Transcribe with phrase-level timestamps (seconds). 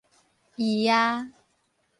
[0.55, 1.29] 姨仔